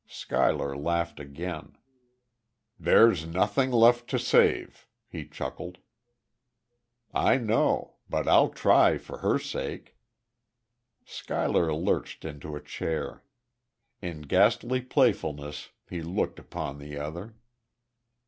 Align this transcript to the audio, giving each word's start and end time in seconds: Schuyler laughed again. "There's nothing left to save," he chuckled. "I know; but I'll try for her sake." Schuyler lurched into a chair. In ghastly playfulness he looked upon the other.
Schuyler 0.07 0.75
laughed 0.75 1.19
again. 1.19 1.77
"There's 2.79 3.27
nothing 3.27 3.69
left 3.69 4.09
to 4.09 4.17
save," 4.17 4.87
he 5.07 5.27
chuckled. 5.27 5.77
"I 7.13 7.37
know; 7.37 7.97
but 8.09 8.27
I'll 8.27 8.49
try 8.49 8.97
for 8.97 9.19
her 9.19 9.37
sake." 9.37 9.95
Schuyler 11.05 11.71
lurched 11.71 12.25
into 12.25 12.55
a 12.55 12.63
chair. 12.63 13.23
In 14.01 14.21
ghastly 14.21 14.81
playfulness 14.81 15.69
he 15.87 16.01
looked 16.01 16.39
upon 16.39 16.79
the 16.79 16.97
other. 16.97 17.35